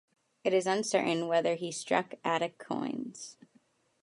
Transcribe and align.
It 0.43 0.51
is 0.51 0.65
uncertain 0.65 1.27
whether 1.27 1.53
he 1.53 1.71
struck 1.71 2.15
Attic 2.25 2.57
coins. 2.57 3.37